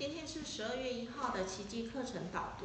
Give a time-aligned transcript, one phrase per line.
[0.00, 2.64] 今天是十二月一号的奇迹课程导读。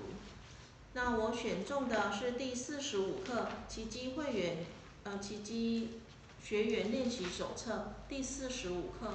[0.93, 4.65] 那我选中的是第四十五课奇迹会员
[5.03, 5.99] 呃奇迹
[6.41, 9.13] 学员练习手册第四十五课。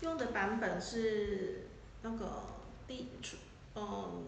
[0.00, 1.66] 用的版本是
[2.00, 2.44] 那个
[2.88, 3.36] 第出
[3.74, 4.24] 嗯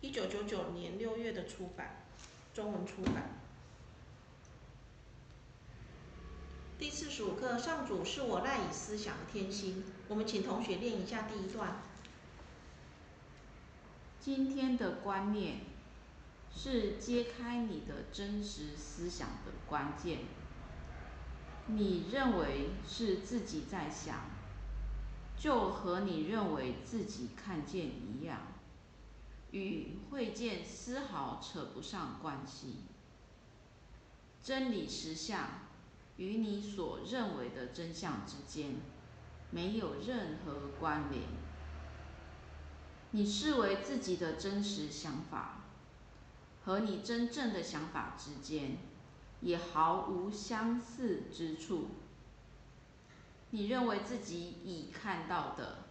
[0.00, 2.04] 一九九九年六月的出版，
[2.54, 3.40] 中文出版。
[6.76, 9.84] 第四十五课，上主是我赖以思想的天心。
[10.08, 11.76] 我们请同学练一下第一段。
[14.18, 15.60] 今天的观念
[16.52, 20.18] 是揭开你的真实思想的关键。
[21.68, 24.30] 你认为是自己在想，
[25.38, 28.48] 就和你认为自己看见一样，
[29.52, 32.78] 与会见丝毫扯不上关系。
[34.42, 35.48] 真理实相。
[36.16, 38.76] 与你所认为的真相之间
[39.50, 41.22] 没有任何关联。
[43.10, 45.60] 你视为自己的真实想法
[46.64, 48.78] 和你真正的想法之间
[49.40, 51.88] 也毫无相似之处。
[53.50, 55.84] 你认为自己已看到的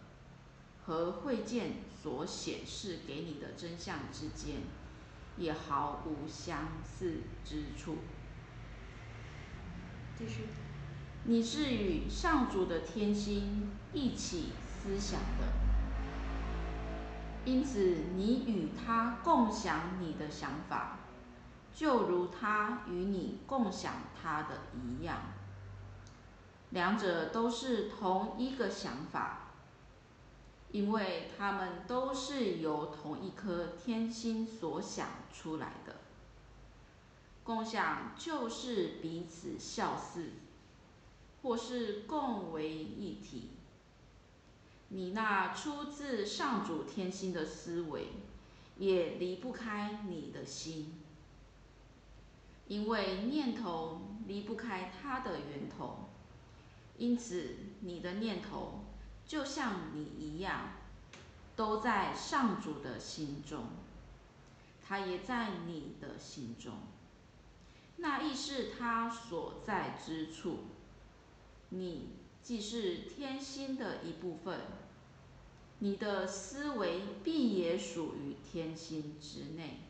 [0.84, 4.60] 和会见所显示给你的真相之间
[5.38, 7.96] 也毫无相似之处。
[10.16, 10.46] 继续。
[11.24, 15.46] 你是与上主的天心一起思想的，
[17.44, 20.98] 因此你与他共享你的想法，
[21.74, 25.18] 就如他与你共享他的一样。
[26.70, 29.52] 两者都是同一个想法，
[30.70, 35.96] 因为他们都是由同一颗天心所想出来的。
[37.44, 40.30] 共享就是彼此效似，
[41.42, 43.50] 或是共为一体。
[44.88, 48.08] 你那出自上主天心的思维，
[48.78, 50.94] 也离不开你的心，
[52.66, 56.08] 因为念头离不开它的源头，
[56.96, 58.84] 因此你的念头
[59.26, 60.70] 就像你一样，
[61.56, 63.66] 都在上主的心中，
[64.86, 66.72] 它也在你的心中。
[68.04, 70.58] 那亦是他所在之处，
[71.70, 72.10] 你
[72.42, 74.60] 既是天心的一部分，
[75.78, 79.80] 你的思维必也属于天心之内。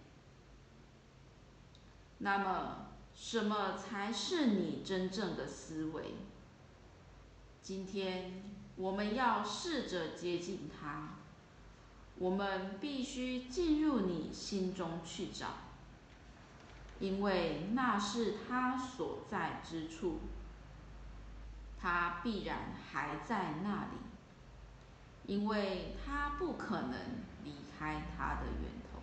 [2.18, 2.86] 那么，
[3.16, 6.14] 什么才是你真正的思维？
[7.62, 8.44] 今天
[8.76, 11.16] 我们要试着接近它，
[12.18, 15.63] 我们必须进入你心中去找。
[17.04, 20.20] 因为那是他所在之处，
[21.78, 23.98] 他必然还在那里，
[25.26, 26.94] 因为他不可能
[27.44, 29.00] 离开他的源头。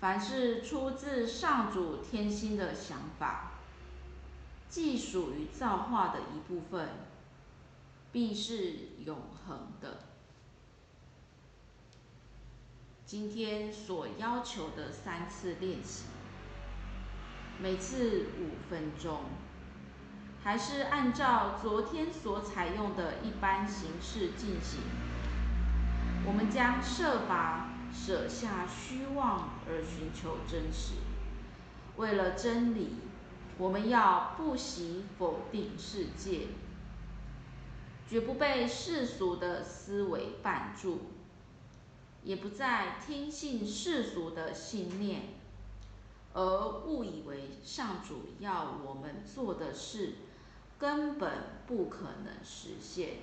[0.00, 3.52] 凡是出自上主天心的想法，
[4.68, 6.88] 既属于造化的一部分，
[8.10, 8.72] 必是
[9.04, 9.16] 永
[9.46, 9.98] 恒的。
[13.04, 16.06] 今天所要求的三次练习。
[17.58, 19.20] 每次五分钟，
[20.44, 24.80] 还是按照昨天所采用的一般形式进行。
[26.26, 30.96] 我们将设法舍下虚妄而寻求真实。
[31.96, 32.96] 为了真理，
[33.56, 36.48] 我们要不惜否定世界，
[38.06, 41.12] 绝不被世俗的思维绊住，
[42.22, 45.35] 也不再听信世俗的信念。
[46.36, 50.16] 而误以为上主要我们做的事
[50.78, 51.32] 根本
[51.66, 53.20] 不可能实现。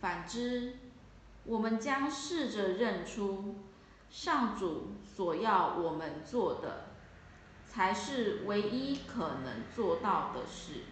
[0.00, 0.74] 反之，
[1.44, 3.54] 我们将试着认出
[4.10, 6.86] 上主所要我们做的
[7.64, 10.86] 才是唯一可能做到的事。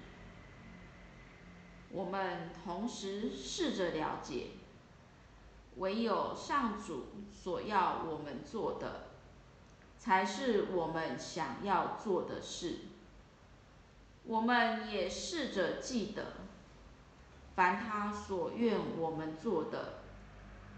[1.91, 4.51] 我们同时试着了解，
[5.79, 9.08] 唯有上主所要我们做的。
[10.09, 12.77] 才是我们想要做的事。
[14.25, 16.33] 我们也试着记得，
[17.55, 19.99] 凡他所愿我们做的，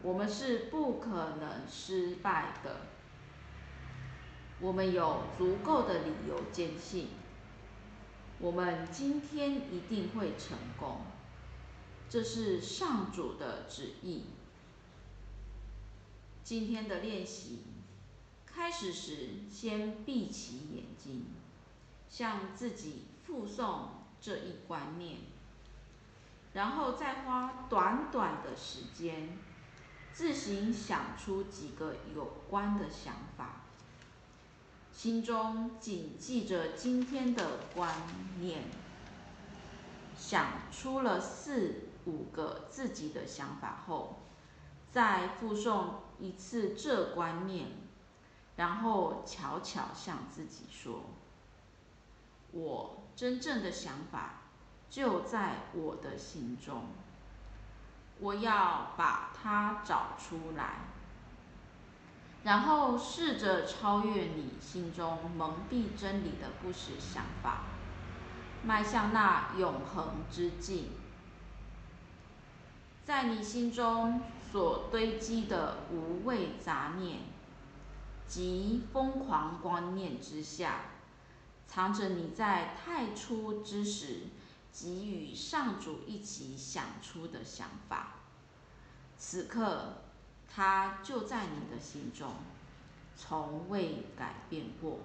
[0.02, 2.78] 我们是不可能失败的。
[4.58, 7.10] 我们有足够的理由坚信，
[8.40, 11.02] 我们今天一定会成功。
[12.08, 14.24] 这是上主的旨意。
[16.42, 17.60] 今天的练习。
[18.60, 21.24] 开始时，先闭起眼睛，
[22.10, 23.88] 向自己附送
[24.20, 25.16] 这一观念，
[26.52, 29.38] 然后再花短短的时间，
[30.12, 33.62] 自行想出几个有关的想法，
[34.92, 37.90] 心中谨记着今天的观
[38.40, 38.64] 念，
[40.14, 44.20] 想出了四五个自己的想法后，
[44.90, 47.68] 再附送一次这观念，
[48.60, 51.00] 然后悄悄向自己说。
[52.52, 54.40] 我真正的想法
[54.90, 56.84] 就在我的心中，
[58.18, 60.80] 我要把它找出来，
[62.44, 67.62] 然后试着超越你心中蒙蔽真理的不实想法，
[68.62, 70.90] 迈向那永恒之境。
[73.06, 74.20] 在你心中
[74.52, 77.20] 所堆积的无谓杂念
[78.30, 80.82] 及疯狂观念之下。
[81.66, 84.20] 藏着你在太初之时，
[84.72, 88.14] 即与上主一起想出的想法。
[89.18, 90.02] 此刻，
[90.48, 92.32] 它就在你的心中，
[93.16, 95.00] 从未改变过。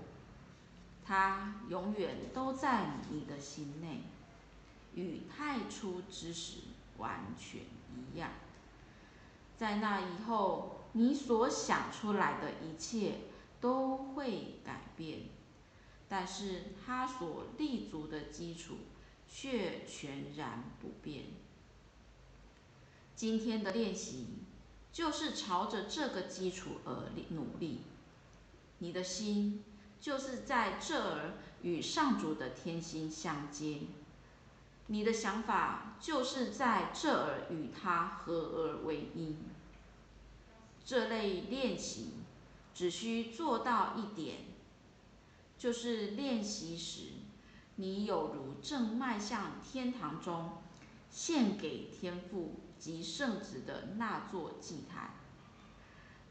[1.03, 4.01] 它永远都在你的心内，
[4.95, 6.59] 与太初之时
[6.97, 7.61] 完全
[7.95, 8.31] 一样。
[9.55, 13.15] 在那以后，你所想出来的一切
[13.59, 15.23] 都会改变。
[16.07, 18.75] 但是它所立足的基础
[19.27, 21.25] 却全然不变。
[23.15, 24.27] 今天的练习
[24.93, 27.81] 就是朝着这个基础而努力。
[28.77, 29.63] 你的心
[29.99, 31.33] 就是在这儿
[31.63, 33.81] 与上主的天心相接，
[34.87, 39.35] 你的想法就是在这儿与它合而为一。
[40.85, 42.13] 这类练习
[42.73, 44.37] 只需做到一点。
[45.57, 47.13] 就是练习时，
[47.77, 50.57] 你有如正迈向天堂中
[51.09, 55.13] 献给天父及圣子的那座祭坛，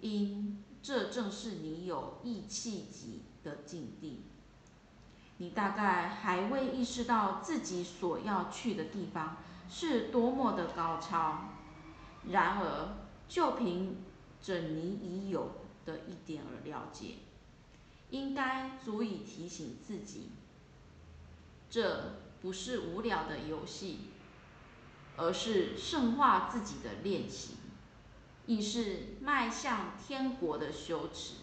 [0.01, 4.25] 因这正是你有意气急的境地。
[5.39, 11.49] 你大概还未意识到自己所要去的地方是多么的高超，
[12.29, 12.97] 然而
[13.27, 13.97] 就凭
[14.45, 17.15] 着你已有的一点而了解。
[18.11, 20.29] 应该足以提醒自己，
[21.69, 24.11] 这不是无聊的游戏，
[25.17, 27.55] 而是圣化自己的练习，
[28.47, 31.37] 亦是迈向天国的修持。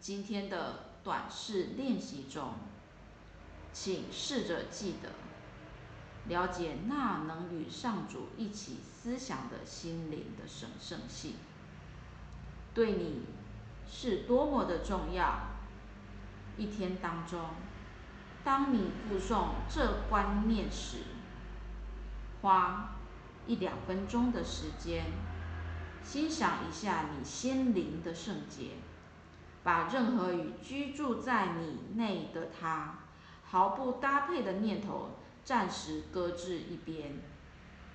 [0.00, 2.54] 今天的短视练习中，
[3.72, 5.10] 请试着记得，
[6.26, 11.34] 了解那能与上主一起思想的心灵的神圣性，
[12.72, 13.22] 对你。
[13.94, 15.48] 是多么的重要！
[16.56, 17.40] 一天当中，
[18.42, 20.98] 当你附送这观念时，
[22.40, 22.94] 花
[23.46, 25.04] 一两分钟的时间，
[26.02, 28.76] 欣赏一下你心灵的圣洁，
[29.62, 33.00] 把任何与居住在你内的他
[33.44, 37.20] 毫不搭配的念头暂时搁置一边，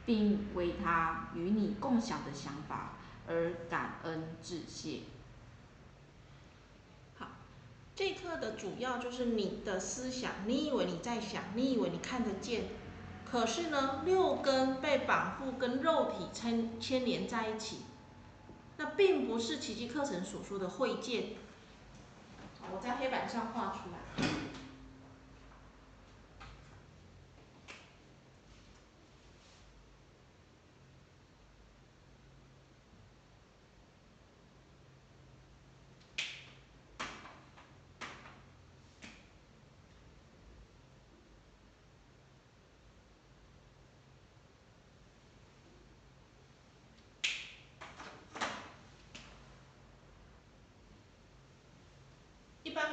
[0.08, 2.94] 并为他与你共享的想法
[3.28, 5.02] 而感恩致谢。
[7.94, 12.66] 这课的主要就是你的思想，你以为你在想，你以为你看得见，
[13.30, 17.80] 可是呢，六根被绑缚跟肉体牵牵连在一起，
[18.78, 21.34] 那并不是奇迹课程所说的会见。
[22.72, 23.98] 我在黑板上画出来。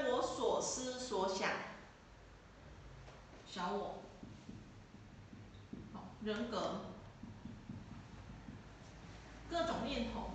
[0.06, 1.50] 我所思所想，
[3.64, 4.02] 小我，
[5.94, 6.82] 好人格，
[9.48, 10.32] 各种念头，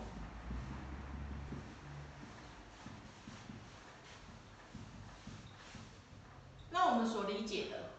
[6.72, 7.92] 那我们所理解的，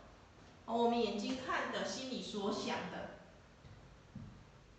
[0.66, 3.10] 我们眼睛看的，心里所想的，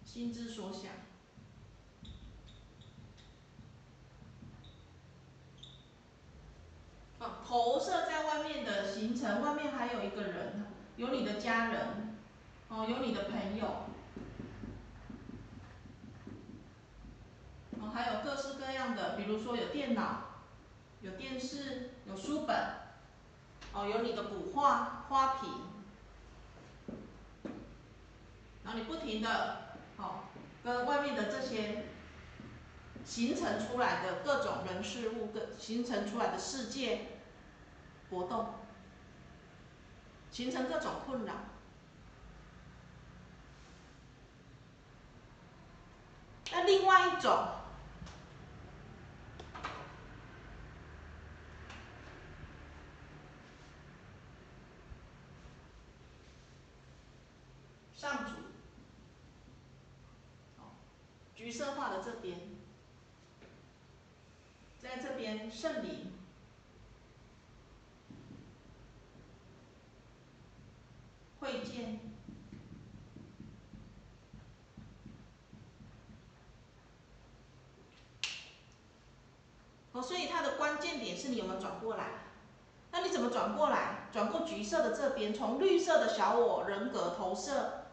[0.03, 0.91] 心之所想。
[7.45, 12.15] 投射在外面的形成，外面还有一个人，有你的家人，
[12.69, 13.65] 哦，有你的朋友，
[17.79, 20.23] 哦，还有各式各样的，比如说有电脑，
[21.01, 22.55] 有电视，有书本，
[23.73, 25.49] 哦，有你的古画花瓶，
[28.63, 30.25] 然后你不停的哦，
[30.63, 31.85] 跟外面的这些
[33.03, 37.07] 形成出来的各种人事物，跟形成出来的世界
[38.09, 38.60] 搏斗，
[40.31, 41.33] 形成各种困扰。
[46.51, 47.47] 那另外一种，
[57.95, 58.31] 上主，
[61.35, 62.37] 橘色画的这边，
[64.79, 66.11] 在这边圣灵
[71.39, 71.99] 会见。
[79.93, 82.05] 哦，所以它的关键点是有没有转过来？
[82.91, 84.07] 那你怎么转过来？
[84.11, 87.85] 转过橘色的这边，从绿色的小我人格投射。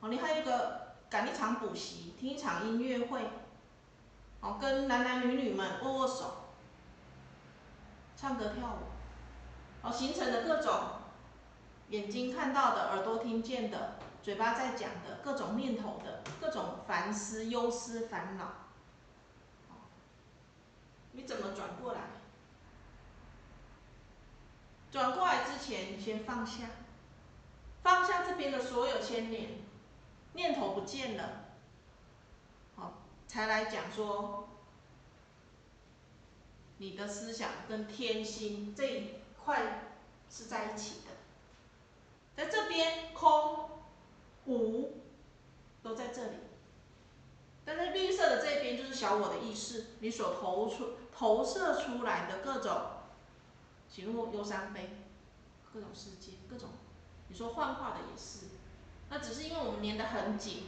[0.00, 3.28] 哦，你还有一个赶一场补习，听一场音乐会，
[4.40, 6.52] 哦，跟男男女女们握握手，
[8.16, 10.72] 唱歌跳舞，哦，形成的各种
[11.88, 18.52] 眼睛看到的、耳朵听见的、嘴巴在讲的各种念头的各种烦思、忧思、烦恼。
[21.12, 22.00] 你怎么转过来？
[24.90, 26.70] 转过来之前，你先放下，
[27.82, 29.50] 放下这边的所有牵连，
[30.32, 31.44] 念头不见了，
[32.74, 32.94] 好，
[33.28, 34.48] 才来讲说
[36.78, 39.84] 你的思想跟天心这一块
[40.28, 41.12] 是在一起的，
[42.36, 43.70] 在这边空
[44.46, 45.02] 无
[45.82, 46.36] 都在这里。
[47.64, 52.80] 但是绿色的这边就是小我的意识，你所投出、投射出来的各种
[53.90, 54.88] 喜怒忧伤悲，
[55.72, 56.70] 各种世界，各种，
[57.28, 58.46] 你说幻化的也是，
[59.08, 60.64] 那只是因为我们粘得很紧，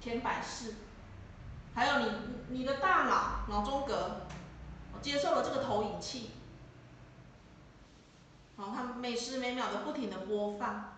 [0.00, 0.74] 天百世，
[1.74, 2.12] 还有你
[2.48, 4.22] 你的大脑脑中隔，
[5.02, 6.30] 接受了这个投影器，
[8.56, 10.94] 好，它每时每秒的不停的播放，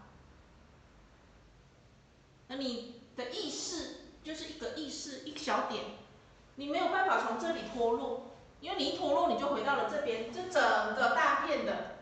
[2.49, 3.96] 那你的意识。
[4.25, 5.82] 就是一个意识，一小点，
[6.54, 8.32] 你没有办法从这里脱落，
[8.62, 10.62] 因为你一脱落，你就回到了这边，这整
[10.95, 11.97] 个大片的，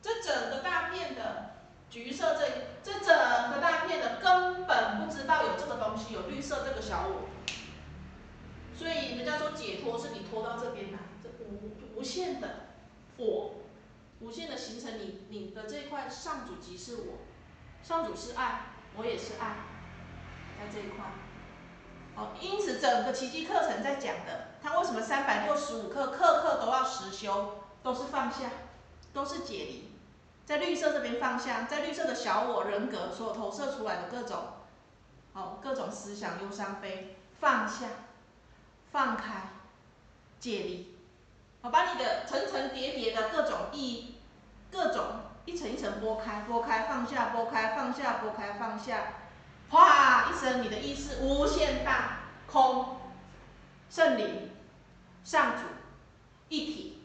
[0.00, 1.56] 这整个大片的
[1.90, 2.46] 橘色，这
[2.82, 3.08] 这整
[3.50, 7.28] 个大片的根本不知道有这个东西，有绿色这个小我，
[8.74, 12.48] 所以人家说解脱是你脱到这边来，这无无限的
[13.16, 13.54] 我，
[14.20, 17.18] 无限的形成你你的这一块上主即是我，
[17.82, 19.56] 上主是爱，我也是爱。
[20.60, 21.06] 在这一块，
[22.16, 28.50] 哦，因此整个奇迹课程在讲的，它为什么三百六十五课，课课都要实修，都是放下，
[29.12, 29.92] 都是解离，
[30.44, 34.38] 在绿色这边放下，在绿色的小我人格所投射出来的各种，
[35.32, 37.86] 哦，各种思想忧伤悲，放下，
[38.92, 39.48] 放开，
[40.38, 40.98] 解离，
[41.62, 44.16] 好，把你的层层叠叠的各种意，
[44.70, 45.04] 各种
[45.46, 49.14] 一层一层拨开，拨开放下，拨开放下，拨开放下。
[49.70, 52.18] 哗一声，你的意识无限大，
[52.50, 52.99] 空，
[53.90, 54.48] 圣灵，
[55.24, 55.64] 上主，
[56.48, 57.02] 一体。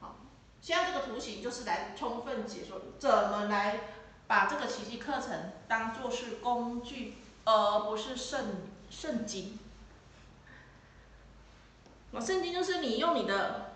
[0.00, 0.16] 好，
[0.62, 3.80] 现在这个图形就是来充分解说怎么来
[4.26, 8.56] 把这个奇迹课程当做是工具，而不是圣
[8.88, 9.58] 圣经。
[12.20, 13.72] 圣经就是你用你的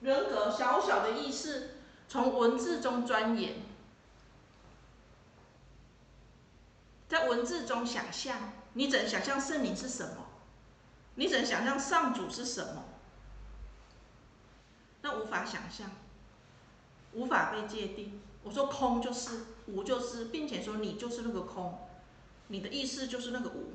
[0.00, 1.76] 人格小小的意识，
[2.08, 3.54] 从文字中钻研。
[7.08, 10.26] 在文字中想象，你怎想象圣灵是什么？
[11.16, 12.84] 你怎想象上主是什么？
[15.02, 15.90] 那无法想象，
[17.12, 18.20] 无法被界定。
[18.42, 21.88] 我说空就是无，就是并且说你就是那个空，
[22.48, 23.74] 你的意思就是那个无，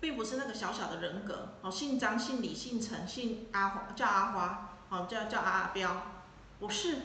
[0.00, 1.54] 并不是那个小小的人格。
[1.62, 6.02] 哦，姓张、姓李、姓陈、姓阿华，叫阿华，哦，叫叫阿阿彪，
[6.58, 6.98] 不是。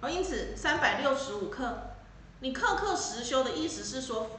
[0.00, 1.95] 哦因此，三百六十五克，
[2.40, 4.38] 你刻刻实修的意思是说，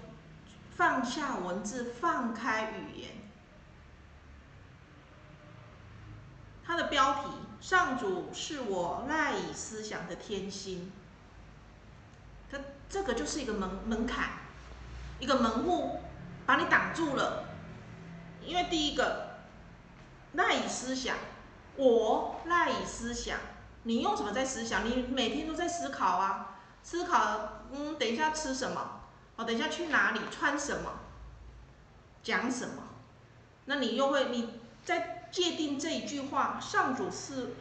[0.76, 3.12] 放下文字，放开语言。
[6.64, 10.92] 它的标题：上主是我赖以思想的天心。
[12.52, 14.30] 它这个就是一个门门槛，
[15.20, 16.02] 一个门户，
[16.46, 17.46] 把你挡住了。
[18.46, 19.40] 因为第一个，
[20.34, 21.18] 赖以思想，
[21.76, 23.40] 我赖以思想。
[23.84, 24.86] 你用什么在思想？
[24.86, 29.02] 你每天都在思考啊，思考，嗯，等一下吃什么？
[29.36, 30.20] 哦，等一下去哪里？
[30.32, 30.92] 穿什么？
[32.24, 32.84] 讲什么？
[33.66, 37.56] 那你又会你在界定这一句话，上主是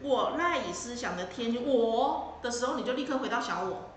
[0.00, 3.92] 我赖以思想的天性，我的时候，你就立刻回到小我，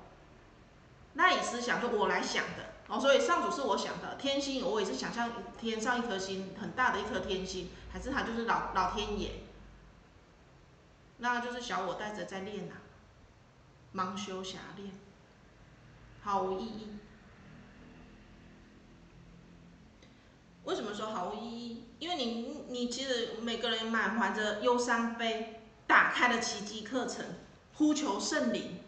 [1.16, 9.32] 赖以思想就我来想的哦，所以上主是我想的，天星我也是想象天上一颗星，很大的一颗天星，还是它就是老老天爷，
[11.18, 12.76] 那就是小我带着在练呐，
[13.96, 14.92] 盲修瞎练，
[16.22, 16.88] 毫无意义。
[20.66, 21.84] 为什么说毫无意义？
[22.00, 27.24] 因为你你其实每个人满怀着忧伤悲，打开了奇迹课程，
[27.76, 28.80] 呼求圣灵，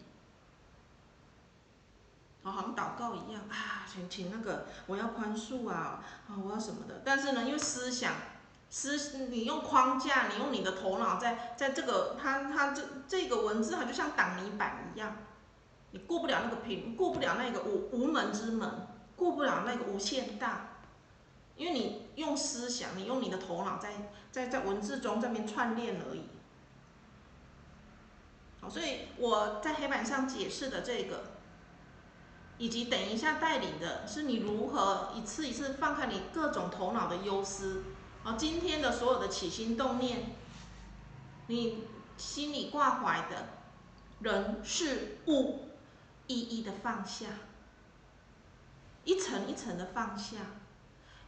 [2.44, 7.02] 好像祷告一样啊，请请那个我要宽恕啊，啊我要什么的。
[7.06, 8.14] 但是呢，因为思想
[8.70, 15.16] 思你用框架，你用你的头脑在在这个它它这这个文字，它就像挡泥板一样，
[15.92, 20.70] 你过不了那个屏，过不了那个无无门之门，过不了那个无限大。
[21.56, 26.24] 因为你用思想，你用你的头脑在在在文字中这边串练而已。
[28.62, 31.24] 好，所以我在黑板上解释的这个，
[32.60, 37.84] 以及等一下带领的是你如何一次一次放开你各种头脑的忧思，
[38.28, 40.36] 啊，今天的所有的起心动念，
[41.48, 41.86] 你
[42.18, 43.48] 心里挂怀的
[44.20, 45.70] 人事物，
[46.28, 47.28] 一一的放下，
[49.06, 50.40] 一层一层的放下。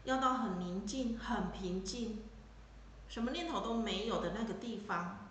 [0.04, 2.22] 要到很宁静、很平静，
[3.08, 5.30] 什么念头都没有的那个地方，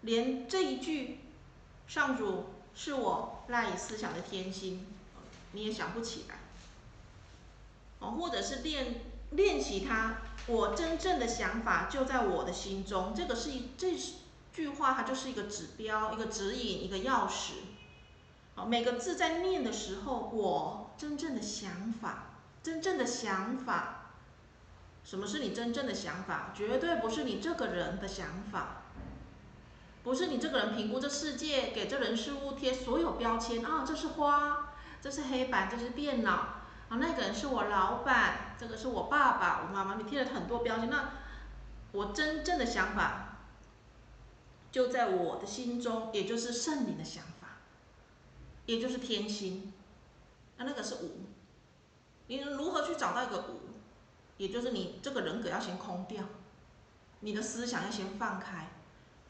[0.00, 1.20] 连这一句
[1.86, 4.84] “上主是我赖以思想的天心”，
[5.52, 6.40] 你也想不起来。
[8.00, 13.14] 哦，或者是练练习它，我真正的想法就在我的心中。
[13.14, 13.96] 这个是一这
[14.52, 17.52] 句话，它就是一个指标、一个指引、一个钥匙。
[18.54, 24.00] 好，每个字在念的时候，我真正的想法，真正的想法。
[25.02, 26.52] 什么是你真正的想法？
[26.54, 28.82] 绝对不是你这个人的想法，
[30.02, 33.84] 不是你这个人评估这世界，给这人事物贴所有标签啊！
[33.86, 36.30] 这是花，这是黑板，这是电脑
[36.88, 36.96] 啊！
[36.98, 40.88] 那个人是我老板，这个是我爸爸、我妈妈，你贴了很多标签。
[40.88, 41.10] 那
[41.92, 43.36] 我真正的想法
[44.72, 47.58] 就在我的心中，也就是圣灵的想法，
[48.64, 49.74] 也就是天心。
[50.56, 51.26] 那那个是无，
[52.28, 53.60] 你如何去找到一个无？
[54.38, 56.24] 也就是你这个人格要先空掉，
[57.20, 58.70] 你的思想要先放开，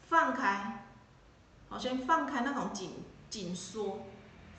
[0.02, 0.86] 放开，
[1.68, 4.06] 好，先放开那种紧紧缩，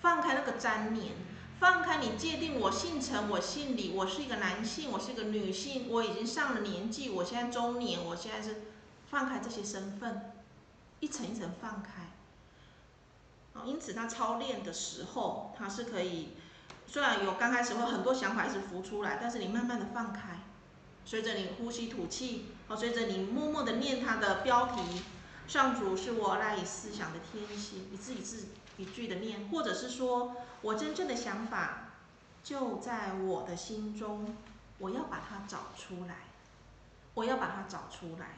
[0.01, 1.13] 放开那个粘黏，
[1.59, 8.63] 放开你界定我姓陈，我姓李，我是一个男性，我是一个女性，我已经上了年纪，我现在中年，我现在是
[9.09, 10.33] 放开这些身份，
[10.99, 12.11] 一层一层放开，
[13.65, 16.29] 因此他操练的时候，他是可以。
[16.87, 20.41] 虽然有刚开始会很多想法一直浮出来，但是你慢慢的放开，
[21.03, 25.01] 随着你呼吸吐气，哦，随着你默默的念他的标题，
[25.47, 31.91] 上主是我赖以思想的天性，一字一字一句的念，或者是说我真正的想法
[32.43, 34.35] 就在我的心中，
[34.79, 36.15] 我要把它找出来，
[37.13, 38.37] 我要把它找出来。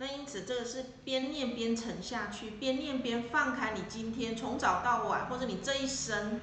[0.00, 3.72] 那因此，这个是边念边沉下去，边念边放开。
[3.72, 6.40] 你今天从早到晚，或者你这一生，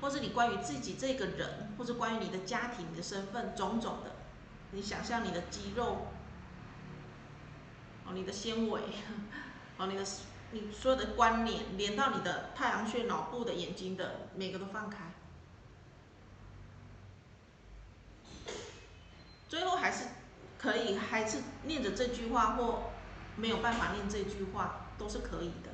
[0.00, 4.10] 或者你关于自己这个人，或者关于你的家庭、你的身份，种种的，
[4.72, 6.08] 你想象你的肌肉，
[8.06, 8.80] 哦，你的纤维，
[9.78, 10.04] 哦，你的
[10.52, 14.98] 你所有的关联，连到你的太阳穴、脑部的眼睛的，每个都放开。
[19.48, 20.06] 最后还是
[20.58, 22.90] 可以，还是念着这句话或。
[23.38, 25.68] 没有办法念这句话都是可以的。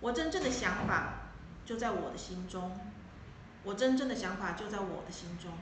[0.00, 1.30] 我真正的想法
[1.64, 2.76] 就在我的心中，
[3.62, 5.52] 我真正的想法就在我的心中，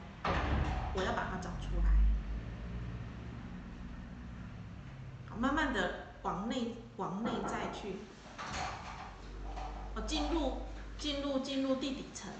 [0.95, 1.93] 我要把它找出来。
[5.37, 7.97] 慢慢的往内往内再去，
[9.93, 10.59] 哦进入
[10.97, 12.31] 进入进入地底层。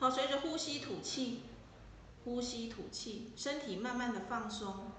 [0.00, 1.42] 好，随着呼吸吐气，
[2.28, 4.92] 呼吸吐气，身体慢慢的放松。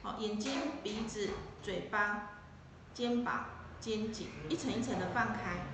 [0.00, 2.38] 好，眼睛、鼻子、嘴巴、
[2.94, 3.46] 肩膀、
[3.80, 5.66] 肩颈，一层一层的放开。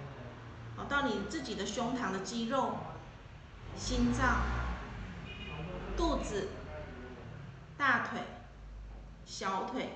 [0.74, 2.78] 好，到你自己的胸膛的肌肉、
[3.76, 4.40] 心脏、
[5.94, 6.48] 肚子、
[7.76, 8.22] 大腿、
[9.26, 9.90] 小腿、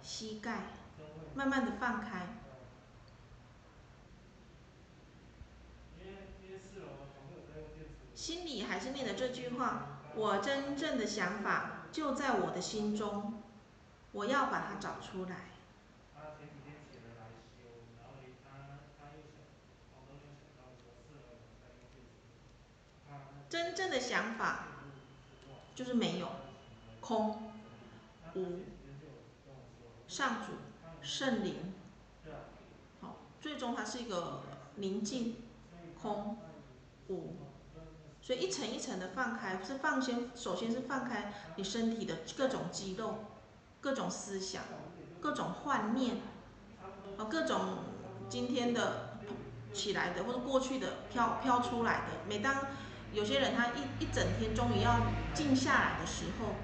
[0.00, 0.60] 膝盖，
[1.34, 2.36] 慢慢的放开。
[8.14, 13.42] 心里还是念的这句话，我真正的想法就在我的心中，
[14.12, 15.46] 我要把它找出来。
[23.48, 24.66] 真正的想法
[25.74, 26.28] 就是没有，
[27.00, 27.50] 空，
[28.34, 28.60] 无，
[30.06, 30.52] 上主，
[31.02, 31.74] 圣灵，
[33.00, 34.42] 好，最终它是一个
[34.76, 35.36] 宁静，
[36.00, 36.38] 空，
[37.08, 37.34] 无，
[38.30, 43.24] 所以一层一层的放开，是放先，首先是放开你身体的各种肌肉，
[43.80, 44.62] 各种思想，
[45.20, 46.18] 各种幻念，
[47.18, 47.78] 啊，各种
[48.28, 49.18] 今天的
[49.72, 52.54] 起来的或者过去的飘飘出来的，每当。
[53.12, 55.00] 有些人他一一整天终于要
[55.34, 56.54] 静下来的时候，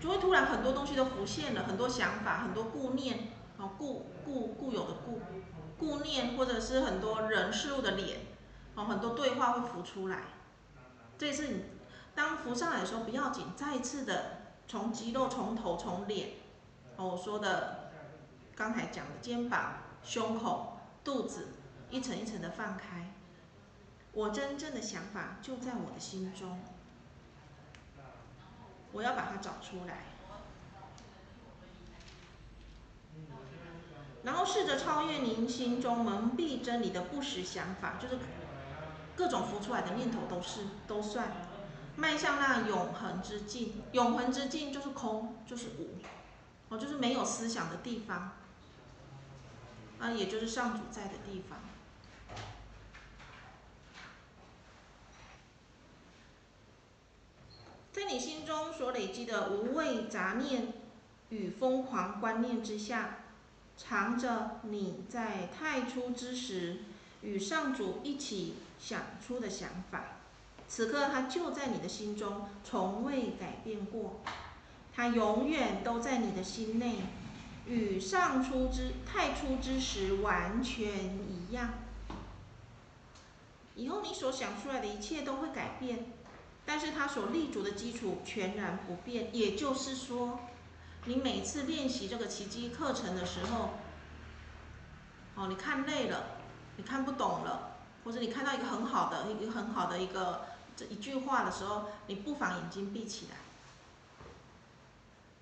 [0.00, 5.20] 就会突然很多东西都浮现了，很多想法，很多顾念，哦，固固固有的顾
[5.78, 8.18] 顾念，或者是很多人事物的脸，
[8.74, 10.22] 哦，很多对话会浮出来。
[11.18, 11.64] 这次你
[12.14, 16.30] 当浮上来的时候不要紧，再一次的从肌肉、从头、从脸，
[16.96, 17.90] 哦，我说的
[18.54, 21.48] 刚才讲的肩膀、胸口、肚子，
[21.90, 23.12] 一层一层的放开。
[24.12, 26.60] 我真正的想法就在我的心中，
[28.92, 30.04] 我要把它找出来，
[34.24, 38.18] 然后试着超越您心中蒙蔽真理的不实想法，就是
[39.20, 41.30] 各种浮出来的念头都是都算，
[41.94, 45.90] 迈向那永恒之境，永恒之境就是空，就是无，
[46.70, 48.32] 哦，就是没有思想的地方，
[49.98, 51.58] 啊，也就是上主在的地方。
[57.92, 60.72] 在你心中所累积的无谓杂念
[61.28, 63.18] 与疯狂观念之下，
[63.76, 66.84] 藏着你在太初之时
[67.20, 70.04] 与上主一起想出的想法。
[70.66, 74.22] 此刻，它就在你的心中，从未改变过。
[74.94, 76.96] 它永远都在你的心内，
[77.66, 80.86] 与上初之太初之时完全
[81.28, 81.74] 一样。
[83.76, 86.12] 以后你所想出来的一切都会改变。
[86.66, 90.38] 但是它所立足的基础全然不变，也就是说，
[91.06, 93.70] 你每次练习这个奇迹课程的时候，
[95.34, 96.36] 哦，你看累了，
[96.76, 97.69] 你看不懂了，
[98.10, 100.46] 或者你看到一个很好的、一个很好的一个
[100.76, 103.36] 这一句话的时候，你不妨眼睛闭起来，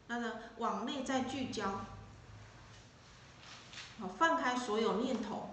[0.08, 1.86] 那个往内在聚焦，
[3.98, 5.48] 好，放开所有念头，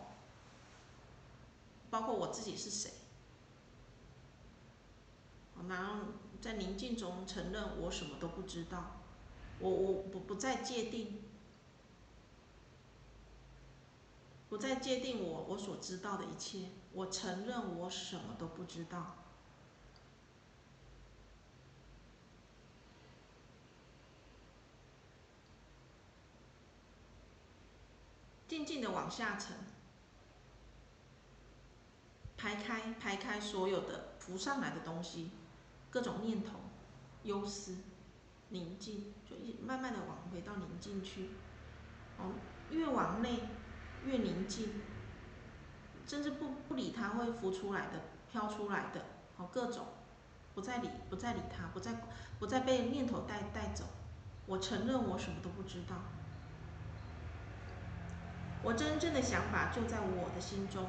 [1.90, 2.92] 包括我自己是谁。
[5.70, 6.02] 然后
[6.42, 8.98] 在宁静中承认我什么都不知道，
[9.60, 11.24] 我我不不再界定，
[14.50, 19.18] 不再界定我我所知道的一切，我承认我什么都不知道，
[28.48, 29.58] 静静的往下沉，
[32.38, 35.32] 排开排开所有的浮上来的东西。
[35.90, 36.60] 各种念头、
[37.24, 37.78] 忧思、
[38.50, 41.32] 宁静，就一慢慢的往回到宁静去。
[42.18, 42.32] 哦，
[42.70, 43.42] 越往内
[44.06, 44.82] 越宁静，
[46.08, 49.02] 甚至不不理它会浮出来的、飘出来的，
[49.38, 49.86] 哦，各种
[50.54, 52.02] 不再理，不再理它，不再
[52.40, 53.86] 不再被念头带带走。
[54.46, 55.96] 我承认我什么都不知道，
[58.62, 60.86] 我真正的想法就在我的心中。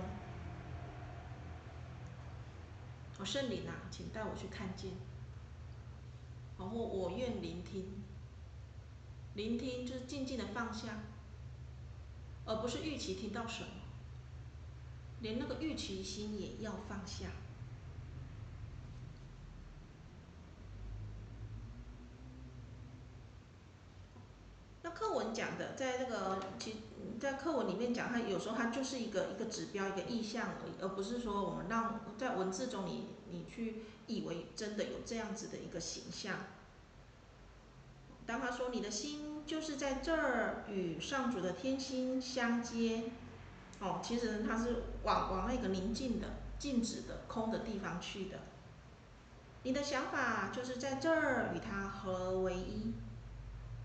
[3.19, 4.91] 我圣灵啊，请带我去看见。
[6.59, 8.03] 然后我愿聆听，
[9.33, 10.89] 聆听就是静静的放下，
[12.45, 13.69] 而不是预期听到什么，
[15.21, 17.27] 连那个预期心也要放下。
[24.83, 26.77] 那课文讲的，在那个其。
[27.19, 36.41] 在课文里面讲，它有时候它就是一个一个指标，一个意象而已，而不是说我们让在文字中你你去以为真的有这样子的一个形象。
[38.27, 43.05] 当他说你的心就是在这儿与上主的天心相接，
[43.81, 46.27] 哦，其实它是往往那个宁静的、
[46.59, 48.39] 静止的、空的地方去的。
[49.63, 52.95] 你的想法就是在这儿与它合为一，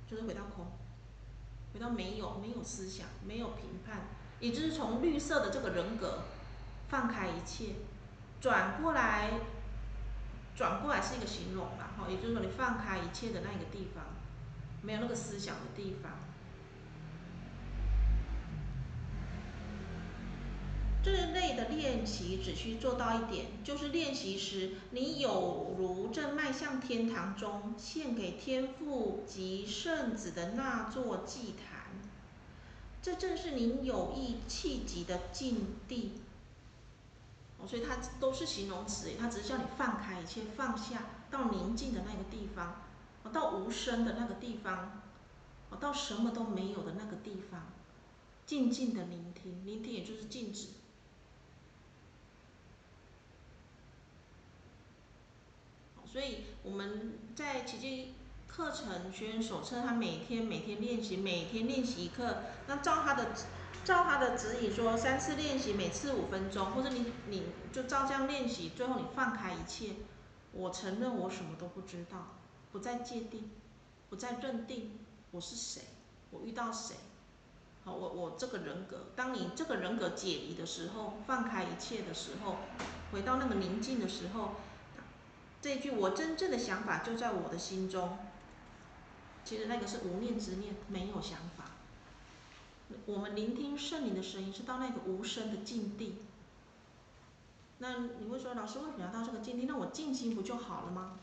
[0.10, 0.68] 就是回到空。
[1.74, 4.08] 回到没有没有思想，没有评判，
[4.42, 6.24] 也就是从绿色的这个人格
[6.90, 7.76] 放开一切，
[8.42, 9.40] 转过来，
[10.54, 14.04] 转过来是一个形容嘛，哈，也就是说你放开一切的那个地方，
[14.82, 16.12] 没有那个思想的地方，
[21.04, 31.88] 这类类的练习只需做到一点，就是练习时你有如正迈向天堂中献给天父及圣子的那座祭坛，
[33.02, 36.14] 这正是您有意气急的境地。
[37.58, 42.84] 哦，所以它都是形容词，它只是叫你放开一切，放下到宁静的那个地方，
[43.34, 45.02] 到无声的那个地方，
[45.80, 47.72] 到什么都没有的那个地方，
[48.46, 50.68] 静静的聆听，聆听也就是静止。
[56.12, 63.28] 所以我们在奇迹课程学员手册，他每天每天练习，每天练习一课，那照他的
[63.86, 69.92] 照他的指引说，三次练习，每次五分钟，或者你你就照这样练习，最后你放开一切，
[70.52, 72.36] 我承认我什么都不知道，
[72.74, 73.50] 不再界定，
[74.10, 75.00] 不再认定
[75.32, 75.84] 我是谁，
[76.32, 76.96] 我遇到谁，
[77.86, 82.58] 好，我我这个人格，当你这个人格解离的时候，放开一切的时候，
[83.14, 84.56] 回到那个宁静的时候。
[85.62, 88.18] 这一句我真正的想法就在我的心中，
[89.46, 91.66] 其实那个是无念之念，没有想法。
[93.06, 96.18] 我们聆听圣灵的声音，是到那个无声的境地。
[97.78, 99.66] 那你会说，老师为什么要到这个境地？
[99.66, 101.20] 那我静心不就好了吗？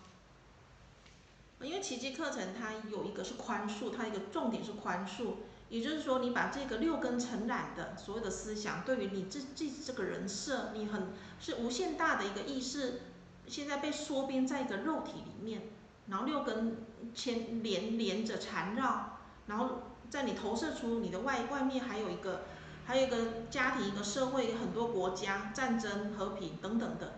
[1.60, 5.34] 因为奇迹课程它有一个是宽恕，它一个重点是宽恕，
[5.68, 11.08] 也就是说，你把这个六根尘染的所有的思想，对于你这这这个人设，你很
[11.40, 13.00] 是无限大的一个意识。
[13.48, 15.62] 现在被缩编在一个肉体里面，
[16.06, 16.76] 然后六根
[17.14, 22.42] 牵连连着缠绕，然后在你投射出你的外外面还有一个，
[22.86, 27.14] 还有一个家庭、一个社会、很多国家战争、和平等等的，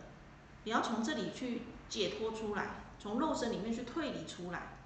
[0.65, 4.79] 你要从这里去解脱出来，从肉身里面去退离出来，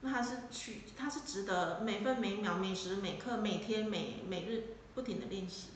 [0.00, 5.68] 那它是去，它是值得每分每秒、每时每刻、每天每每日不停的练习，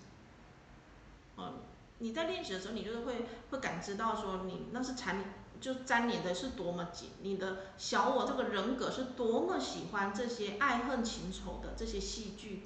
[1.37, 1.55] 哦。
[1.98, 5.24] 你在练习的时候，你就是会会感知到说，你那是缠
[5.61, 12.64] 就粘连的是多么紧，你的小我这个人格是多么喜欢这些爱恨情仇的这些戏剧，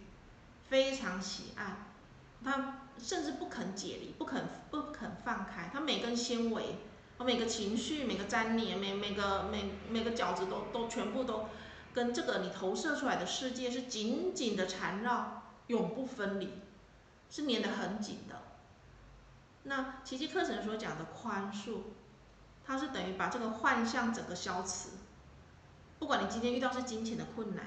[0.68, 1.86] 非常喜爱，
[2.44, 6.76] 他甚至不肯解离，不肯不肯放开，他每根纤维，
[7.18, 11.44] 每个情绪，每个粘连，每每个每每个角质都都全部都
[11.94, 16.48] 跟这个你投射出来的世界是紧紧的缠绕，永不分离，
[17.30, 18.49] 是粘得很紧的。
[19.62, 21.80] 那奇迹课程所讲的宽恕，
[22.64, 24.90] 它是等于把这个幻象整个消磁。
[25.98, 27.66] 不管你今天遇到是金钱的困难、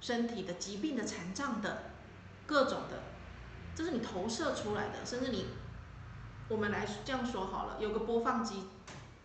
[0.00, 1.84] 身体的疾病的残障的、
[2.46, 3.02] 各种的，
[3.74, 5.06] 这是你投射出来的。
[5.06, 5.46] 甚至你，
[6.48, 8.64] 我们来这样说好了，有个播放机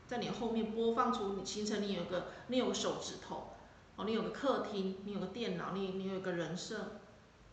[0.07, 3.55] 在你后面播放出你形成你有个你有个手指头，
[3.97, 6.99] 哦，你有个客厅，你有个电脑，你你有个人设，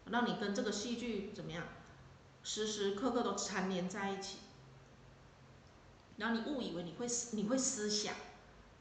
[0.07, 1.65] 让你跟这个戏剧怎么样？
[2.43, 4.39] 时时刻刻都缠连在一起，
[6.17, 8.15] 然后你误以为你会思，你会思想，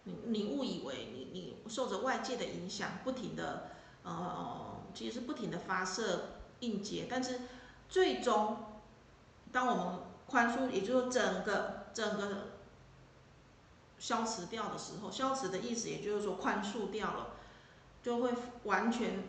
[0.06, 3.69] 你你误以为你你受着外界的影响，不停的
[4.04, 7.41] 呃，其实是不停的发射应接，但是
[7.89, 8.58] 最终，
[9.52, 12.48] 当我们宽恕，也就是整个整个
[13.98, 17.32] 消磁掉的时候，消磁的意思也就是说宽恕掉了，
[18.02, 18.32] 就会
[18.63, 19.28] 完全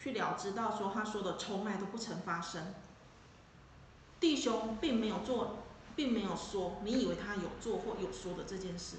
[0.00, 2.74] 去了知到说他说的从来都不曾发生。
[4.22, 5.56] 弟兄并没有做，
[5.96, 8.98] 并没有说，你以为他有做或有说的这件事，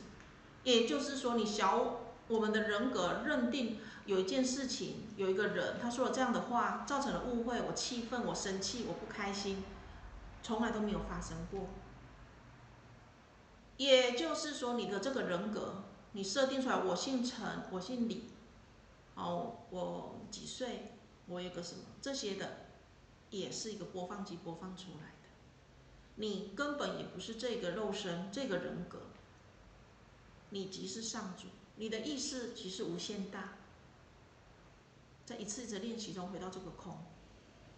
[0.66, 9.64] 也就是说，你小我们的人格认定有一件事情，有一个人他说了这样的话，造成了误会，我气愤，我生气，我不开心，
[10.42, 11.70] 从来都没有发生过。
[13.78, 18.30] 也就是说，你的这个人格，你设定出来，我姓陈，我姓李，
[19.16, 22.68] 哦，我几岁，我有个什么这些的，
[23.30, 25.13] 也是一个播放机播放出来。
[26.16, 29.00] 你根本也不是这个肉身，这个人格。
[30.52, 31.48] 你即是上主，
[31.78, 33.56] 你的意识即是无限大。
[35.26, 36.98] 在一次一次练习中，回到这个空，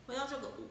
[0.07, 0.67] 回到这个无，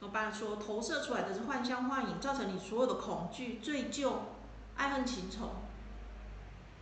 [0.00, 4.18] 我把说投射出来的是幻象幻影，造成你所有的恐惧、罪疚、
[4.76, 5.50] 爱恨情仇，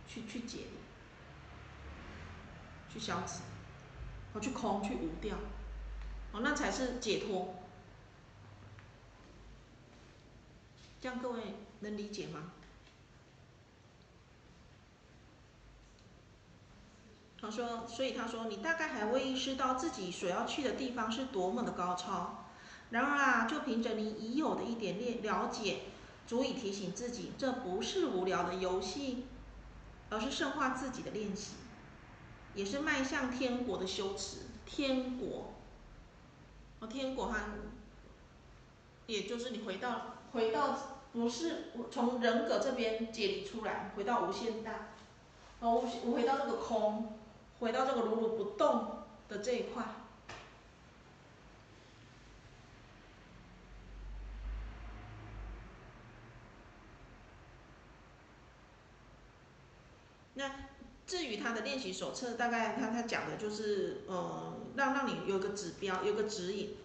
[0.07, 0.65] 去去解，
[2.93, 3.41] 去消磁，
[4.33, 5.37] 我去空，去无掉，
[6.33, 7.55] 哦，那才是解脱。
[11.05, 11.39] 这样各位
[11.81, 12.51] 能理解吗？
[17.39, 22.47] 他说，所以他说，你大概还未意识到自己所要去的地方是多么的高超。
[22.89, 25.81] 然而啊，就凭着你已有的一点练了解，
[26.25, 29.27] 足以提醒自己，这不是无聊的游戏，
[30.09, 31.53] 而是深化自己的练习，
[32.55, 34.37] 也是迈向天国的修持。
[34.65, 35.53] 天国，
[36.79, 37.45] 哦，天国哈。
[39.05, 44.89] 也就是你回到回到不是我从人格这边解离出来，回到无限大，
[45.61, 47.17] 哦，无回到这个空，
[47.59, 49.85] 回到这个如如不动的这一块。
[60.33, 60.51] 那
[61.07, 66.75] 至于他的练习手册，大概他他讲的就是，呃，让让你有个指标，有个指引。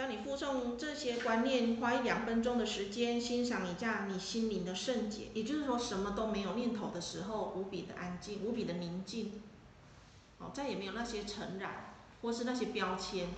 [0.00, 9.42] 当你附送这些观念，花一两分钟的时间欣赏一下你心灵的圣洁，也就是说什么都没有念头的时候，无比的安静，无比的宁静，
[10.38, 13.28] 哦，再也没有那些尘染，或是那些标签，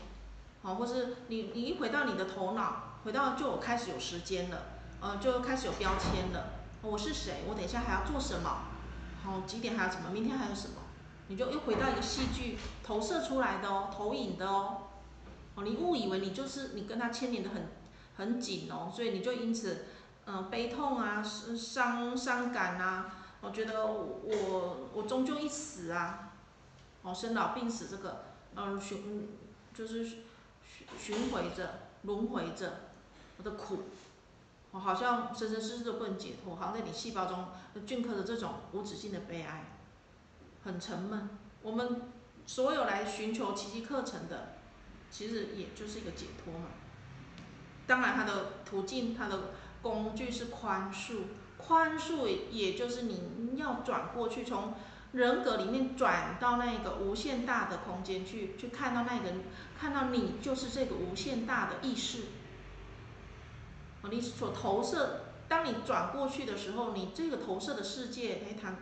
[0.62, 4.62] 好，或是你你一回到你的头脑，回到就开始有时间了，
[5.00, 6.60] 呃，就开始有标签了。
[6.82, 7.42] 我是谁？
[7.48, 8.66] 我等一下还要做什么？
[9.24, 10.10] 好，几点还有什么？
[10.12, 10.76] 明天还有什么？
[11.26, 14.82] 你就又回到一个戏剧投射出来的哦，投影的哦。
[15.54, 17.68] 哦，你误以为你就是你跟他牵连的很
[18.16, 19.84] 很紧哦，所以你就因此，
[20.24, 26.32] 嗯，悲痛啊，伤伤感啊，我觉得我我终究一死啊，
[27.02, 28.24] 哦，生老病死这个，
[28.56, 29.28] 嗯，循
[29.74, 30.20] 就是循
[30.98, 32.80] 循回着轮回着
[33.36, 33.80] 我的苦，
[34.70, 37.48] 我好像生生世世都不能解脱，好像在你细胞中
[37.86, 39.64] 镌刻着这种无止境的悲哀，
[40.64, 41.28] 很沉闷。
[41.60, 42.02] 我们
[42.46, 44.54] 所有来寻求奇迹课程的。
[45.12, 46.66] 其实也就是一个解脱嘛。
[47.86, 49.50] 当然，它的途径、它的
[49.82, 51.24] 工具是宽恕，
[51.58, 54.74] 宽恕也就是你要转过去，从
[55.12, 59.30] 人格里面转到那个无限大的空间去，去看到那个，
[59.78, 62.22] 看到你就是这个无限大的意识。
[64.10, 68.74] 你所投射，当你转过去的时候，你这个投射的世界，哎，它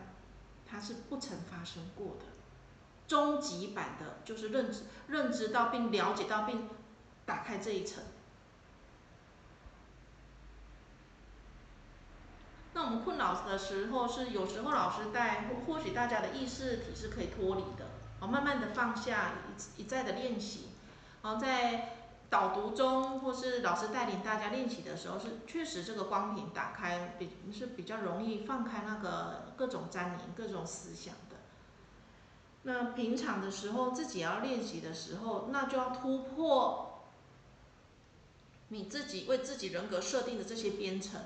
[0.65, 2.30] 它是不曾发生过的。
[3.11, 6.69] 终极版的，就是认知、认知到并了解到并
[7.25, 8.01] 打开这一层。
[12.73, 17.85] 那我们困扰的时候，是有时候老师带，或或许大家的意识体是可以脱离的，
[18.21, 19.33] 哦，慢慢的放下，
[19.77, 20.69] 一一再的练习，
[21.21, 21.97] 然后在
[22.29, 31.13] 导读中或是老师带领大家练习的时候，是确实这个光屏打开比是比较容易放开那个各种粘连、各种思想。
[32.63, 37.01] 那平常的时候，自己要练习的时候，那就要突破
[38.67, 41.19] 你自己为自己人格设定的这些编程。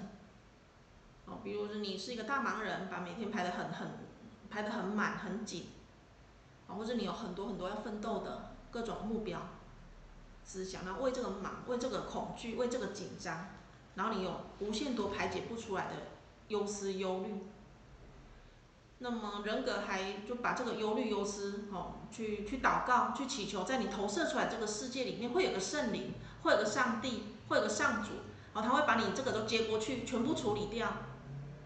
[1.25, 3.89] 哦，比如说你是一个大忙人，把每天排得很很
[4.49, 5.67] 排得很满很紧，
[6.67, 9.41] 啊，或者你有很多很多要奋斗的各种目标
[10.45, 13.47] 思想，那为这个忙，为这个恐惧，为这个紧张，
[13.95, 15.93] 然后你有无限多排解不出来的
[16.47, 17.43] 忧思忧虑。
[19.07, 28.13] 那么人格还就把这个忧虑忧思，哦，去去祷告，去祈求，在你投射出来这个世界里面，会有个圣灵，会有个上帝，会有个上主，
[28.53, 30.91] 哦，他会把你这个都接过去，全部处理掉。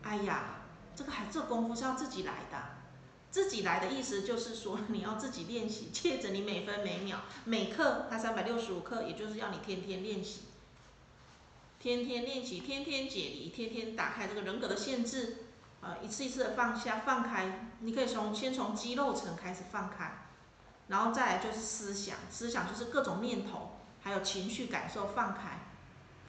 [0.02, 2.58] 哎呀，这个还这功夫是要自己来的，
[3.32, 10.42] 自己来的意思就是说你要自己练习，借着你每分每秒每刻，它三百六十五刻，也就是要你天天练习，
[11.80, 15.46] 天天练习，天天解离，天天打开这个人格的限制。
[15.82, 20.12] 呃，一次一次的放下、放开，你可以从先从肌肉层开始放开，
[20.90, 25.60] 然后再来就是思想，思想就是各种念头，还有情绪感受放开，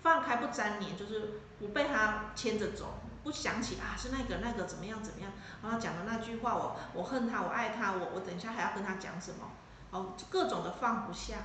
[0.03, 5.33] 放开不粘连，就是不被他牵着走，不想起啊是那个那个怎么样怎么样，
[5.65, 9.51] 然后讲的那句话我我恨他我爱他我我等一下还要跟他讲什么，
[9.91, 11.39] 哦各种的放不下，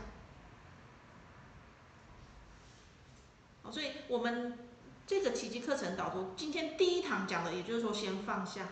[3.63, 4.59] 哦所以我们。
[5.07, 8.69] 这个奇迹课程导读，今天第一堂讲的，也就是说先放下，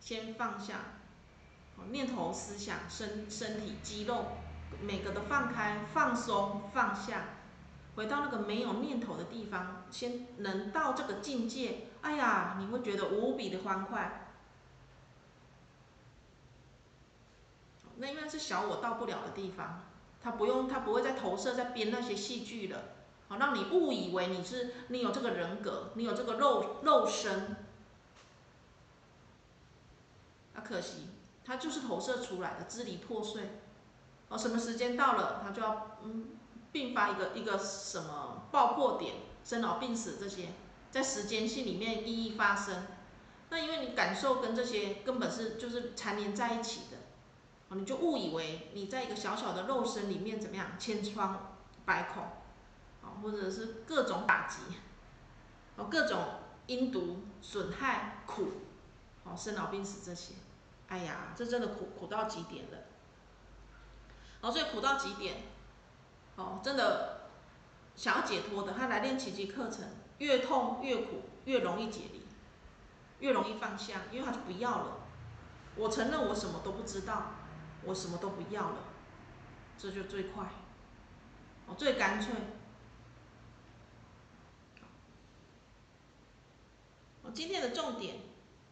[0.00, 0.80] 先放下，
[1.90, 4.24] 念头、思想、身身体、肌肉，
[4.80, 7.24] 每个都放开、放松、放下，
[7.94, 14.30] 回到那个没有念头的地方，先能到这个境界，哎呀，你会觉得无比的欢快。
[17.96, 19.82] 那因为是小我到不了的地方，
[20.22, 22.94] 他不用，他不会再投射、再编那些戏剧了。
[23.28, 27.56] 好，让你误以为你是你有这个人格，你有这个肉肉身，
[30.54, 31.08] 啊，可惜，
[31.44, 33.42] 它就是投射出来的支离破碎。
[34.30, 36.30] 哦，什么时间到了，它就要嗯
[36.72, 40.48] 并发一个一个什么爆破点，生老病死这些，
[40.90, 42.86] 在时间性里面一一发生。
[43.50, 46.96] 那因为你感受跟这些根本是就是缠连在一起的，
[47.68, 51.54] 哦，你就误以为你在一个小小的肉身里面怎么样，千疮
[51.84, 52.24] 百孔。
[53.22, 54.58] 或者是各种打击，
[55.76, 56.18] 哦，各种
[56.66, 58.52] 阴毒损害苦，
[59.24, 60.34] 哦，生老病死这些，
[60.88, 62.78] 哎呀，这真的苦苦到极点了，
[64.40, 65.42] 哦，所以苦到极点，
[66.36, 67.28] 哦，真的
[67.96, 69.84] 想要解脱的，他来练奇迹课程，
[70.18, 72.26] 越痛越苦，越容易解离，
[73.20, 74.96] 越容易放下，因为他就不要了。
[75.76, 77.32] 我承认我什么都不知道，
[77.84, 78.78] 我什么都不要了，
[79.76, 80.44] 这就最快，
[81.66, 82.34] 哦，最干脆。
[87.34, 88.16] 今天的重点，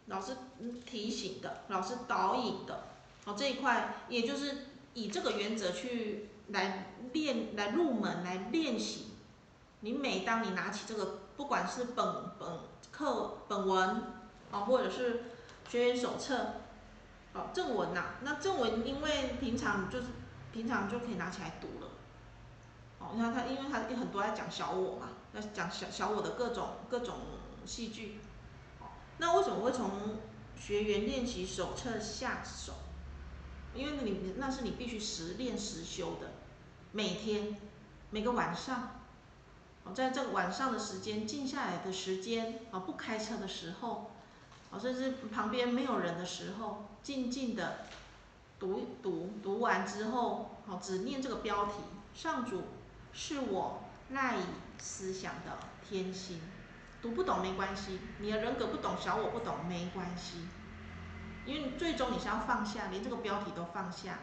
[0.07, 0.37] 老师
[0.85, 2.85] 提醒的，老师导引的，
[3.25, 6.31] 哦，这一块也就是以这个原则去。
[6.51, 9.07] 来练，来入门，来练习。
[9.81, 12.07] 你每当你拿起这个，不管是本
[12.39, 12.61] 本
[12.93, 14.05] 课本文
[14.53, 15.25] 啊，或者是
[15.69, 16.61] 学员手册，
[17.33, 20.07] 哦正文呐，那正文因为平常就是
[20.53, 21.91] 平常就可以拿起来读了。
[23.01, 27.17] 哦，你看他，因为他很多在讲小我嘛，在讲小小我的各种各种
[27.65, 28.21] 戏剧。
[29.19, 29.91] 那为什么会从
[30.59, 32.75] 学员练习手册下手？
[33.75, 36.33] 因为你那是你必须实练实修的。
[36.93, 37.57] 每天
[38.11, 39.01] 每个晚上，
[39.85, 44.11] 哦，在这个晚上的时间静下来的时间啊，不开车的时候，
[44.71, 47.87] 哦，甚至旁边没有人的时候，静静的
[48.59, 51.73] 读读，读完之后，哦，只念这个标题：
[52.15, 52.63] 上主
[53.13, 54.43] 是我赖以
[54.79, 56.41] 思想的天心。
[57.03, 60.49] 读不懂没关系，你的人格不懂，小我不懂没关系，
[61.45, 64.19] 因为最终你是要放下，连这个标题都放下。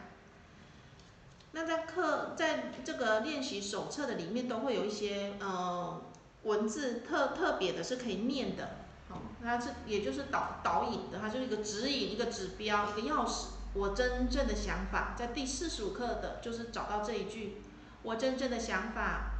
[1.52, 6.02] 那在课在这个练习手册的里面都会有一些呃
[6.42, 8.70] 文字特特别的是可以念的，
[9.08, 13.46] 好，它是也就是导导引的，它就是一个指引一个指标一个钥匙。
[13.72, 17.62] 我真正的想法在第四十五课的就是找到这一句，
[18.02, 19.32] 我真正的想法，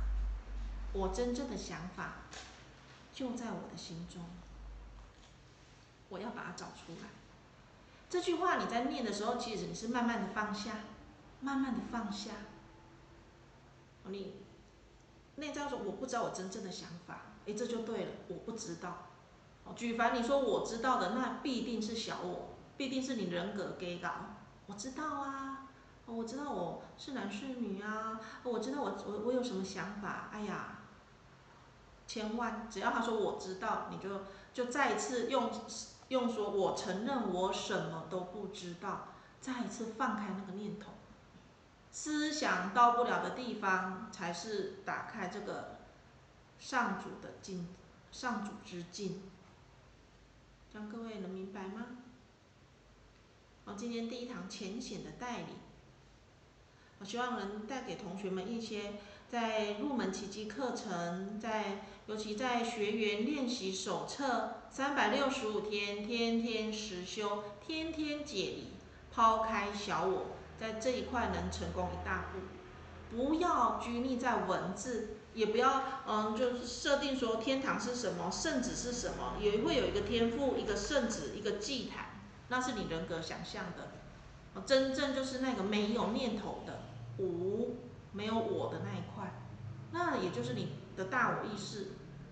[0.93, 2.15] 我真正的想法
[3.15, 4.21] 就在我的心中，
[6.11, 7.09] 我要把它找出来。
[8.11, 10.73] 这句话你在念的时候，其实你是慢慢的放下。
[11.41, 12.31] 慢慢的放下，
[14.05, 14.37] 你
[15.37, 19.09] 内在说我不知道我真正的想法，哎，这就对了，我不知道。
[19.65, 24.11] 哦，举凡你说我知道的，那必定是小我，必定是你人格给搞。
[24.65, 25.67] 我知道啊，
[26.07, 30.74] 我知道我是男是女啊，我知道我我我有什么想法，哎呀，
[32.07, 35.51] 千万只要他说我知道，你就就再一次用
[36.09, 39.09] 用说我承认我什么都不知道，
[39.41, 40.93] 再一次放开那个念头。
[41.91, 45.79] 思想到不了的地方，才是打开这个
[46.59, 47.69] 上主的境，
[48.11, 49.23] 上主之境。
[50.73, 51.87] 让各位能明白吗？
[53.65, 55.57] 好，今天第一堂浅显的带领，
[56.99, 58.95] 我希望能带给同学们一些
[59.35, 68.75] 在入门奇迹课程，在尤其在学员练习手册三百六十五天，天天实修，天天解离，
[69.11, 70.27] 抛开小我。
[70.57, 82.21] 在这一块能成功一大步，不要拘泥在文字，也不要嗯，就是设定说天堂是什么，圣旨是什么，也会有一个天赋，一个圣旨，一个祭坛，
[82.51, 84.63] 那是你人格想象的。
[84.65, 86.83] 真正就是那个没有念头的
[87.19, 87.79] 无，
[88.15, 89.31] 没有我的那一块，
[89.93, 91.89] 那也就是你的大我意识，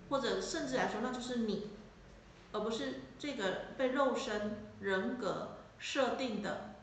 [0.09, 1.69] 或者甚至来说，那就是你，
[2.51, 6.73] 而不是这个被肉身人格设定的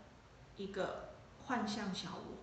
[0.56, 1.10] 一个。
[1.46, 2.36] 幻象小我，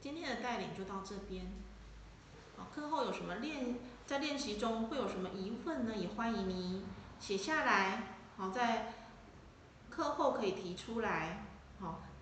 [0.00, 1.46] 今天的带领就到这边。
[2.56, 5.94] 好，课后有什么练，在练习中会有什么疑问呢？
[5.94, 6.84] 也欢迎你
[7.20, 8.16] 写下来。
[8.36, 8.92] 好，在
[9.90, 11.46] 课后可以提出来。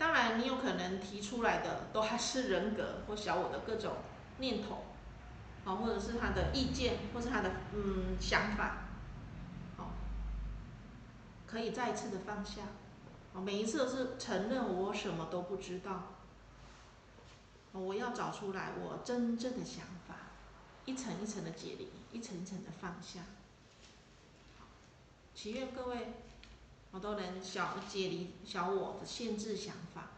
[0.02, 3.98] 当然你有可能提出来的都还是人格或小我的各种
[4.38, 4.82] 念头，
[5.64, 8.78] 好，或者是他的意见，或是他的嗯想法。
[9.76, 9.92] 好，
[11.46, 12.62] 可以再一次的放下。
[13.44, 16.14] 每一次都是承认我什么都不知道，
[17.70, 20.16] 我要找出来我真正的想法，
[20.84, 23.20] 一层一层的解离，一层一层的放下。
[25.32, 26.12] 祈愿各位，
[26.92, 30.10] 我都能小解离小我的限制想法，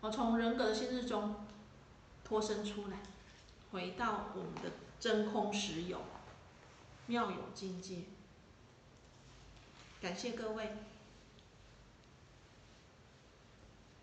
[0.00, 1.46] 我从人格的限制中
[2.24, 2.98] 脱身出来，
[3.70, 6.00] 回到我们的真空实有、
[7.06, 8.04] 妙有境界。
[10.00, 10.76] 感谢各位。